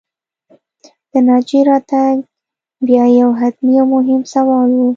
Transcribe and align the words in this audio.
د 1.11 1.13
ناجيې 1.27 1.59
راتګ 1.69 2.15
بیا 2.87 3.03
یو 3.19 3.29
حتمي 3.39 3.75
او 3.81 3.87
مهم 3.95 4.21
سوال 4.33 4.69
و 4.75 4.81